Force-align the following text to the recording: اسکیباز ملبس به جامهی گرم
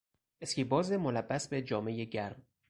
اسکیباز 0.41 0.91
ملبس 0.91 1.47
به 1.47 1.61
جامهی 1.61 2.05
گرم 2.05 2.41